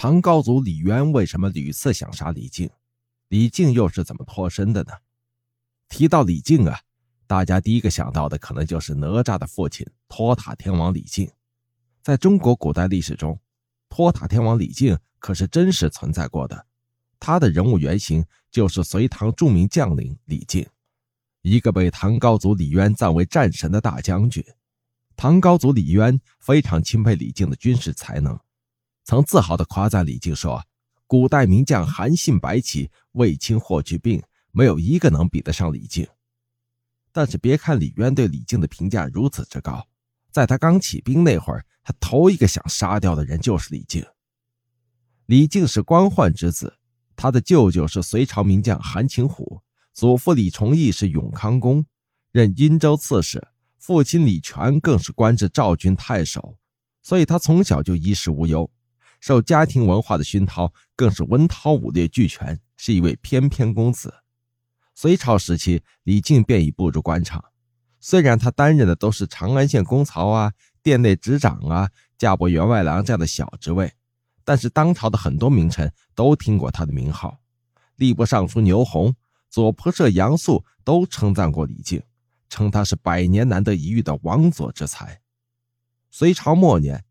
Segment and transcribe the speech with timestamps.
[0.00, 2.70] 唐高祖李渊为什么屡次想杀李靖？
[3.30, 4.92] 李靖又是怎么脱身的呢？
[5.88, 6.78] 提到李靖啊，
[7.26, 11.28] 大家第一个想到的可能就是哪吒的父亲托塔天王李靖。
[12.00, 13.36] 在中国古代历史中，
[13.88, 16.64] 托塔天王李靖可是真实存在过的。
[17.18, 20.64] 他的人物原型就是隋唐著名将领李靖，
[21.42, 24.44] 一个被唐高祖李渊赞为战神的大将军。
[25.16, 28.38] 唐高祖李渊非常钦佩李靖的军事才能。
[29.08, 30.62] 曾自豪地夸赞李靖说
[31.08, 36.06] ：“古代名将韩信、白起、卫青、霍去病，没有一个能比得上李靖。”
[37.10, 39.82] 但是，别看李渊对李靖的评价如此之高，
[40.30, 44.04] 在他刚起兵那会儿，他头一个想杀掉的人就是李靖。
[45.24, 46.76] 李靖是官宦之子，
[47.16, 49.62] 他的舅舅是隋朝名将韩擒虎，
[49.94, 51.82] 祖父李崇义是永康公，
[52.30, 56.58] 任殷州刺史，父亲李全更是官至赵郡太守，
[57.02, 58.70] 所以他从小就衣食无忧。
[59.20, 64.14] 受家庭文化的熏陶，更是文韬武略俱全，是一位翩翩公子。
[64.94, 67.44] 隋朝时期，李靖便已步入官场。
[68.00, 70.52] 虽然他担任的都是长安县公曹啊、
[70.82, 73.92] 殿内执掌啊、驾部员外郎这样的小职位，
[74.44, 77.38] 但是当朝的很多名臣都听过他的名号。
[77.96, 79.14] 吏部尚书牛弘、
[79.50, 82.00] 左仆射杨素都称赞过李靖，
[82.48, 85.20] 称他是百年难得一遇的王佐之才。
[86.10, 87.04] 隋朝末年，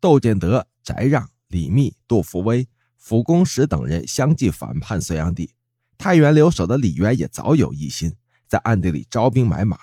[0.00, 0.66] 窦建德。
[0.88, 5.52] 翟让、李密、杜伏威、辅公实等人相继反叛隋炀帝，
[5.98, 8.14] 太原留守的李渊也早有异心，
[8.46, 9.78] 在暗地里招兵买马。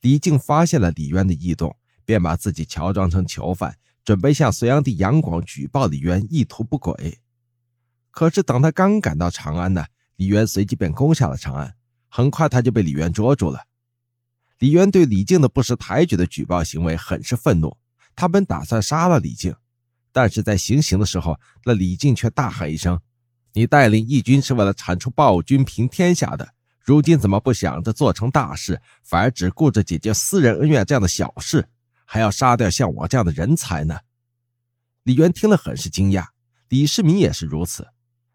[0.00, 7.18] 李靖发现了李渊的异动，便把自己乔装成囚犯，准备向隋炀帝杨广举报李渊意图不轨。
[8.10, 11.74] 可是等他刚赶到长安呢，李渊随即便攻下了长安，
[12.08, 13.66] 很快他就被李渊捉住了。
[14.58, 17.76] 李渊对李靖的不识抬举的举报行为很是愤怒，
[18.14, 19.54] 他本打算杀了李靖。
[20.12, 23.00] 但是在行刑的时候，那李靖却大喊一声
[23.54, 31.66] ：“你带领义军是为了铲除暴君、平天下的，如今怎么不想着做成大事，反而只顾着解决私人恩怨这样的小事，
[32.04, 34.00] 还要杀掉像我这样的人才呢？”
[35.04, 36.26] 李渊听了很是惊讶，
[36.68, 37.88] 李世民也是如此，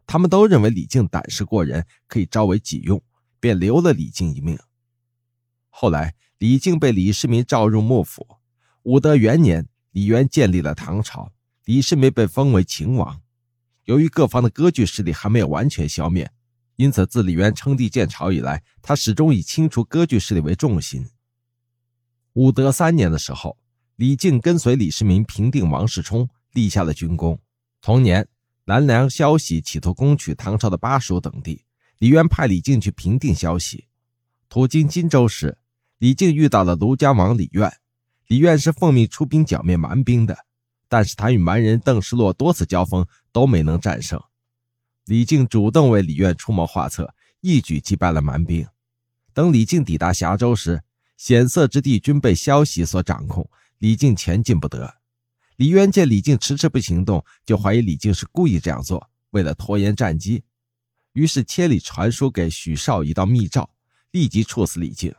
[0.06, 3.02] 他们都认为李靖胆识过人，可以招为己用，
[3.40, 4.58] 便留了李靖一命。
[5.70, 8.28] 后来，李靖被李世民召入幕府。
[8.84, 11.32] 武德元年，李渊建立了唐朝。
[11.68, 13.22] 李世民被封为秦王，
[13.84, 16.32] 由于各方的割据势力还没有完全消灭，
[16.78, 21.06] 因此自李渊称帝建朝以来，他始终以清除割据势力为重心。
[22.32, 23.58] 武德三年的时候，
[23.98, 27.38] 李靖跟随李世民平定王世充，立下了军功。
[27.82, 28.30] 同年，
[28.64, 31.66] 南梁萧息企图攻取唐朝的巴蜀等地，
[31.98, 33.88] 李渊派李靖去平定萧息。
[34.48, 35.58] 途经荆州时，
[35.98, 37.70] 李靖遇到了庐江王李渊，
[38.28, 40.47] 李渊是奉命出兵剿灭蛮兵的。
[40.90, 44.22] 但是他与蛮人邓世洛多次交锋都没能战胜，
[45.06, 48.66] 李靖主动为李渊出谋划策，一举击败了蛮兵。
[49.34, 50.82] 等李靖抵达峡州时，
[51.18, 53.50] 险塞之地均被萧息所掌控，
[53.80, 54.96] 李靖前进不得。
[55.58, 60.44] 李渊见李靖迟迟不行动，就怀疑李靖是故意这样做，为了拖延战机，
[61.14, 63.70] 于是千里传书给许绍一道密诏，
[64.12, 65.14] 立即处死李靖。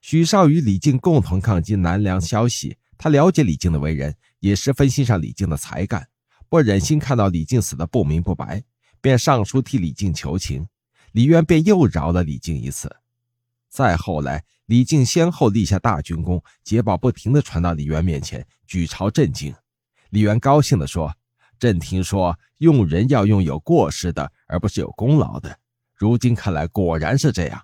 [0.00, 2.76] 许绍与李靖共同抗击南梁萧息。
[2.96, 6.08] 他了解李靖的为人，也十分欣赏李靖的才干，
[6.48, 8.62] 不忍心看到李靖死得不明不白，
[9.00, 10.66] 便上书替李靖求情。
[11.12, 12.94] 李渊便又饶了李靖一次。
[13.68, 19.54] 再后来，李靖先后立下大军功，捷报不停地传到李渊面前，举朝震惊。
[20.10, 21.12] 李渊高兴地说
[21.58, 25.58] ：“朕听说用人要用有过失的，而不是有功劳的。
[25.94, 27.62] 如今看来，果然是这样。”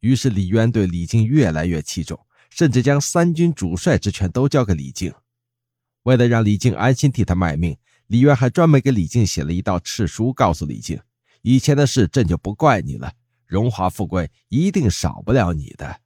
[0.00, 2.18] 于是李渊对李靖越来越器重。
[2.54, 5.12] 甚至将三军主帅之权都交给李靖。
[6.04, 7.76] 为了让李靖安心替他卖命，
[8.06, 11.00] 李渊还专门给李靖写了一道敕书，告诉李靖
[11.42, 13.12] ：“以前的事朕就不怪你了，
[13.44, 16.00] 荣华富贵一定少不了你的。”